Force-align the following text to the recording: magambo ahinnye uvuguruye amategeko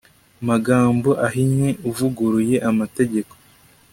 magambo 0.47 1.09
ahinnye 1.27 1.69
uvuguruye 1.89 2.55
amategeko 2.69 3.33